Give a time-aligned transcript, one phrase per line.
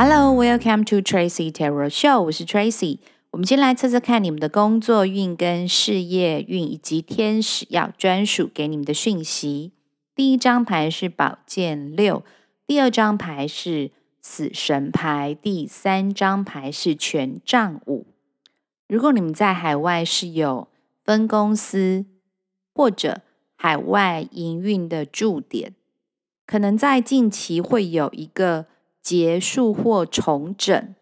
[0.00, 2.22] Hello, welcome to Tracy Tarot Show。
[2.22, 3.00] 我是 Tracy。
[3.32, 9.72] 我们先来测测看你们的工作运、跟事业运，以及天使要专属给你们的讯息。
[10.14, 12.22] 第一张牌是宝剑六，
[12.64, 13.90] 第二张牌是
[14.20, 18.06] 死神牌，第三张牌是权杖五。
[18.86, 20.68] 如果你们在海外是有
[21.02, 22.06] 分公司
[22.72, 23.22] 或者
[23.56, 25.74] 海外营运的驻点，
[26.46, 28.66] 可能在近期会有一个。
[29.08, 30.94] 结束或重整，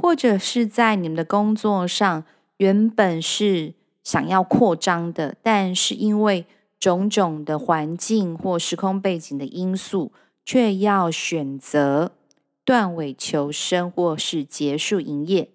[0.00, 2.24] 或者是在你们的工作上
[2.58, 6.46] 原本是想要扩张的，但是因为
[6.78, 10.12] 种种的环境或时空背景的因素，
[10.44, 12.12] 却要选择
[12.64, 15.50] 断尾求生或是结束营业。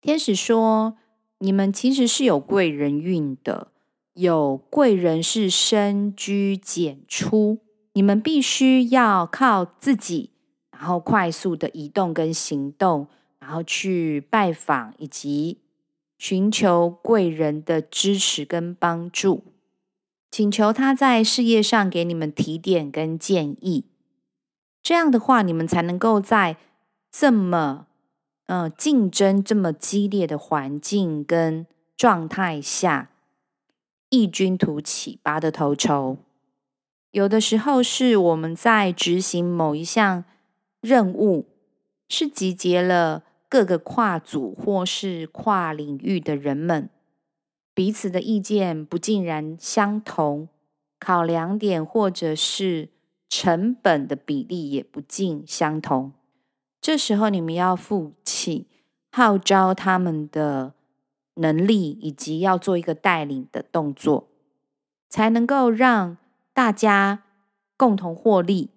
[0.00, 0.96] 天使说，
[1.40, 3.68] 你们其实是有贵人运的，
[4.14, 7.58] 有贵人是深居简出，
[7.92, 10.30] 你们必须要靠自己。
[10.80, 13.06] 然后快速的移动跟行动，
[13.38, 15.58] 然后去拜访以及
[16.16, 19.42] 寻求贵人的支持跟帮助，
[20.30, 23.84] 请求他在事业上给你们提点跟建议。
[24.82, 26.56] 这样的话，你们才能够在
[27.12, 27.86] 这么
[28.46, 33.10] 呃竞争这么激烈的环境跟状态下
[34.08, 36.16] 异军突起，拔得头筹。
[37.10, 40.24] 有的时候是我们在执行某一项。
[40.80, 41.46] 任务
[42.08, 46.88] 是集结了各个跨组或是跨领域的人们，
[47.74, 50.48] 彼此的意见不尽然相同，
[50.98, 52.88] 考量点或者是
[53.28, 56.12] 成本的比例也不尽相同。
[56.80, 58.66] 这时候你们要负起
[59.12, 60.72] 号召他们的
[61.34, 64.28] 能力，以及要做一个带领的动作，
[65.10, 66.16] 才能够让
[66.54, 67.24] 大家
[67.76, 68.70] 共同获利。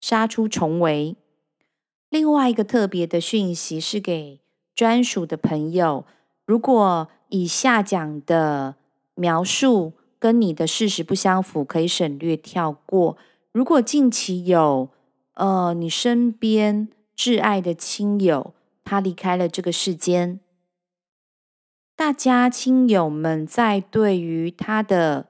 [0.00, 1.16] 杀出重围。
[2.10, 4.40] 另外一个特别的讯息是给
[4.74, 6.04] 专属的朋友。
[6.46, 8.76] 如果以下讲的
[9.14, 13.18] 描述跟你的事实不相符，可以省略跳过。
[13.52, 14.88] 如果近期有
[15.34, 18.54] 呃你身边挚爱的亲友
[18.84, 20.40] 他离开了这个世间，
[21.94, 25.26] 大家亲友们在对于他的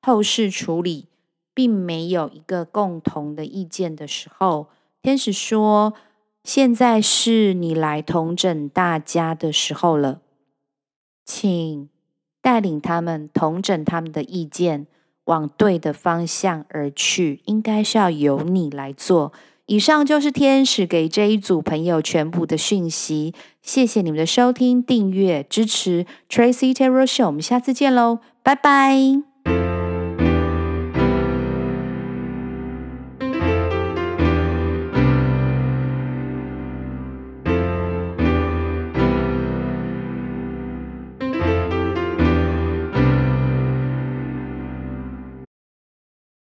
[0.00, 1.08] 后事处理，
[1.52, 4.68] 并没有一个共同的意见的时候，
[5.02, 5.92] 天使说，
[6.44, 10.20] 现在是你来统整大家的时候了，
[11.24, 11.88] 请
[12.42, 14.86] 带领他们统整他们的意见，
[15.24, 17.40] 往对的方向而去。
[17.46, 19.32] 应该是要由你来做。
[19.66, 23.32] 以上就是天使给这一组朋友全部的讯息。
[23.62, 29.33] 谢谢你们的收听、订阅、支持 Tracy Tarot Show，我们下次见喽，拜拜。